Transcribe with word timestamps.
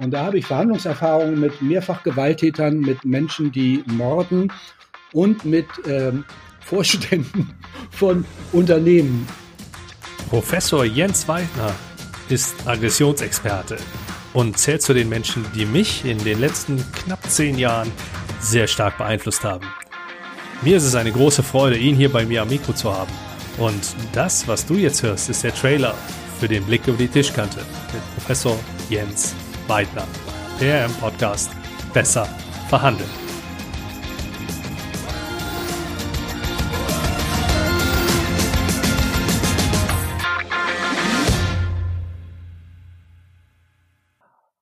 Und 0.00 0.12
da 0.12 0.24
habe 0.24 0.38
ich 0.38 0.46
Verhandlungserfahrungen 0.46 1.38
mit 1.38 1.60
mehrfach 1.60 2.02
Gewalttätern, 2.02 2.80
mit 2.80 3.04
Menschen, 3.04 3.52
die 3.52 3.84
morden 3.86 4.50
und 5.12 5.44
mit 5.44 5.66
ähm, 5.86 6.24
Vorständen 6.60 7.52
von 7.90 8.24
Unternehmen. 8.52 9.28
Professor 10.30 10.84
Jens 10.84 11.28
Weidner 11.28 11.74
ist 12.28 12.66
Aggressionsexperte 12.66 13.76
und 14.32 14.56
zählt 14.56 14.80
zu 14.80 14.94
den 14.94 15.08
Menschen, 15.08 15.44
die 15.54 15.66
mich 15.66 16.04
in 16.04 16.16
den 16.18 16.40
letzten 16.40 16.82
knapp 16.92 17.22
zehn 17.28 17.58
Jahren 17.58 17.90
sehr 18.40 18.68
stark 18.68 18.96
beeinflusst 18.96 19.44
haben. 19.44 19.66
Mir 20.62 20.76
ist 20.76 20.84
es 20.84 20.94
eine 20.94 21.12
große 21.12 21.42
Freude, 21.42 21.76
ihn 21.76 21.96
hier 21.96 22.10
bei 22.10 22.24
mir 22.24 22.42
am 22.42 22.48
Mikro 22.48 22.72
zu 22.72 22.92
haben. 22.92 23.12
Und 23.58 23.96
das, 24.12 24.48
was 24.48 24.64
du 24.64 24.74
jetzt 24.74 25.02
hörst, 25.02 25.28
ist 25.28 25.42
der 25.42 25.54
Trailer 25.54 25.94
für 26.38 26.48
den 26.48 26.64
Blick 26.64 26.86
über 26.86 26.96
die 26.96 27.08
Tischkante 27.08 27.58
mit 27.92 28.14
Professor 28.14 28.58
Jens 28.88 29.34
Weidner. 29.70 30.04
Der 30.60 30.86
im 30.86 30.92
Podcast 30.94 31.52
Besser 31.94 32.24
verhandeln. 32.68 33.08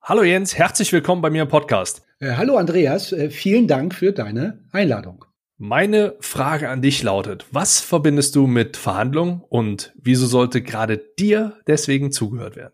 Hallo 0.00 0.22
Jens, 0.22 0.56
herzlich 0.56 0.90
willkommen 0.90 1.20
bei 1.20 1.28
mir 1.28 1.42
im 1.42 1.48
Podcast. 1.48 2.02
Äh, 2.20 2.36
hallo 2.36 2.56
Andreas, 2.56 3.12
äh, 3.12 3.28
vielen 3.28 3.68
Dank 3.68 3.94
für 3.94 4.12
deine 4.12 4.64
Einladung. 4.72 5.26
Meine 5.58 6.16
Frage 6.20 6.70
an 6.70 6.80
dich 6.80 7.02
lautet, 7.02 7.44
was 7.50 7.80
verbindest 7.80 8.36
du 8.36 8.46
mit 8.46 8.78
Verhandlungen 8.78 9.42
und 9.50 9.92
wieso 10.00 10.24
sollte 10.24 10.62
gerade 10.62 10.96
dir 11.18 11.58
deswegen 11.66 12.10
zugehört 12.10 12.56
werden? 12.56 12.72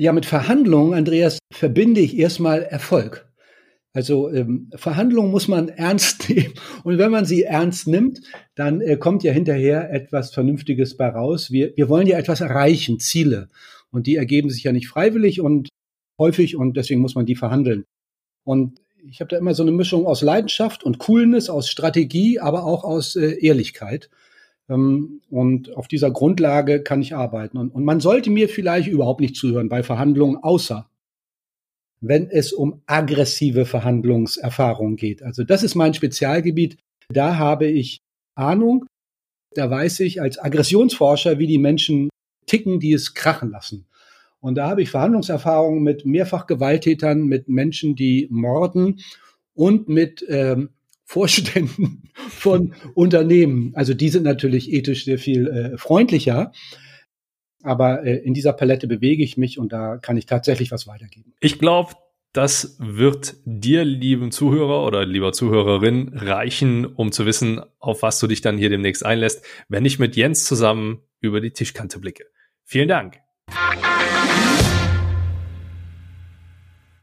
Ja, 0.00 0.14
mit 0.14 0.24
Verhandlungen, 0.24 0.94
Andreas, 0.94 1.38
verbinde 1.52 2.00
ich 2.00 2.16
erstmal 2.16 2.62
Erfolg. 2.62 3.30
Also 3.92 4.32
ähm, 4.32 4.70
Verhandlungen 4.74 5.30
muss 5.30 5.46
man 5.46 5.68
ernst 5.76 6.30
nehmen. 6.30 6.54
Und 6.84 6.96
wenn 6.96 7.10
man 7.10 7.26
sie 7.26 7.42
ernst 7.42 7.86
nimmt, 7.86 8.22
dann 8.54 8.80
äh, 8.80 8.96
kommt 8.96 9.24
ja 9.24 9.32
hinterher 9.32 9.92
etwas 9.92 10.32
Vernünftiges 10.32 10.96
bei 10.96 11.06
raus. 11.06 11.50
Wir, 11.50 11.76
wir 11.76 11.90
wollen 11.90 12.06
ja 12.06 12.16
etwas 12.16 12.40
erreichen, 12.40 12.98
Ziele. 12.98 13.50
Und 13.90 14.06
die 14.06 14.16
ergeben 14.16 14.48
sich 14.48 14.62
ja 14.62 14.72
nicht 14.72 14.88
freiwillig 14.88 15.42
und 15.42 15.68
häufig 16.18 16.56
und 16.56 16.78
deswegen 16.78 17.02
muss 17.02 17.14
man 17.14 17.26
die 17.26 17.36
verhandeln. 17.36 17.84
Und 18.42 18.80
ich 19.06 19.20
habe 19.20 19.28
da 19.28 19.36
immer 19.36 19.52
so 19.52 19.64
eine 19.64 19.72
Mischung 19.72 20.06
aus 20.06 20.22
Leidenschaft 20.22 20.82
und 20.82 20.98
Coolness, 20.98 21.50
aus 21.50 21.68
Strategie, 21.68 22.40
aber 22.40 22.64
auch 22.64 22.84
aus 22.84 23.16
äh, 23.16 23.36
Ehrlichkeit. 23.38 24.08
Ähm, 24.70 25.20
und 25.28 25.76
auf 25.76 25.88
dieser 25.88 26.10
Grundlage 26.10 26.82
kann 26.82 27.02
ich 27.02 27.14
arbeiten. 27.14 27.58
Und, 27.58 27.74
und 27.74 27.84
man 27.84 28.00
sollte 28.00 28.30
mir 28.30 28.48
vielleicht 28.48 28.88
überhaupt 28.88 29.20
nicht 29.20 29.36
zuhören 29.36 29.68
bei 29.68 29.82
Verhandlungen, 29.82 30.36
außer 30.36 30.88
wenn 32.00 32.30
es 32.30 32.52
um 32.52 32.80
aggressive 32.86 33.66
Verhandlungserfahrungen 33.66 34.96
geht. 34.96 35.22
Also 35.22 35.44
das 35.44 35.62
ist 35.62 35.74
mein 35.74 35.92
Spezialgebiet. 35.92 36.78
Da 37.08 37.36
habe 37.36 37.66
ich 37.66 37.98
Ahnung. 38.34 38.86
Da 39.54 39.68
weiß 39.68 40.00
ich 40.00 40.22
als 40.22 40.38
Aggressionsforscher, 40.38 41.38
wie 41.38 41.46
die 41.46 41.58
Menschen 41.58 42.08
ticken, 42.46 42.80
die 42.80 42.92
es 42.92 43.14
krachen 43.14 43.50
lassen. 43.50 43.86
Und 44.40 44.54
da 44.54 44.68
habe 44.68 44.80
ich 44.80 44.90
Verhandlungserfahrungen 44.90 45.82
mit 45.82 46.06
mehrfach 46.06 46.46
Gewalttätern, 46.46 47.24
mit 47.24 47.48
Menschen, 47.48 47.94
die 47.96 48.28
morden 48.30 49.00
und 49.54 49.88
mit 49.88 50.24
ähm, 50.28 50.70
Vorständen 51.10 52.12
von 52.28 52.72
Unternehmen. 52.94 53.72
Also 53.74 53.94
die 53.94 54.10
sind 54.10 54.22
natürlich 54.22 54.72
ethisch 54.72 55.04
sehr 55.04 55.18
viel 55.18 55.48
äh, 55.48 55.76
freundlicher. 55.76 56.52
Aber 57.64 58.04
äh, 58.04 58.18
in 58.18 58.32
dieser 58.32 58.52
Palette 58.52 58.86
bewege 58.86 59.24
ich 59.24 59.36
mich 59.36 59.58
und 59.58 59.72
da 59.72 59.96
kann 59.96 60.16
ich 60.16 60.26
tatsächlich 60.26 60.70
was 60.70 60.86
weitergeben. 60.86 61.34
Ich 61.40 61.58
glaube, 61.58 61.94
das 62.32 62.76
wird 62.78 63.34
dir, 63.44 63.84
lieben 63.84 64.30
Zuhörer 64.30 64.86
oder 64.86 65.04
lieber 65.04 65.32
Zuhörerin, 65.32 66.12
reichen, 66.14 66.86
um 66.86 67.10
zu 67.10 67.26
wissen, 67.26 67.60
auf 67.80 68.02
was 68.02 68.20
du 68.20 68.28
dich 68.28 68.40
dann 68.40 68.56
hier 68.56 68.70
demnächst 68.70 69.04
einlässt, 69.04 69.44
wenn 69.68 69.84
ich 69.84 69.98
mit 69.98 70.14
Jens 70.14 70.44
zusammen 70.44 71.00
über 71.20 71.40
die 71.40 71.50
Tischkante 71.50 71.98
blicke. 71.98 72.26
Vielen 72.64 72.86
Dank. 72.86 73.18